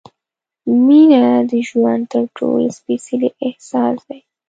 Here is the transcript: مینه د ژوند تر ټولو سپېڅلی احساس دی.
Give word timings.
مینه 0.85 1.23
د 1.49 1.51
ژوند 1.67 2.03
تر 2.13 2.23
ټولو 2.37 2.67
سپېڅلی 2.77 3.29
احساس 3.45 3.97
دی. 4.07 4.19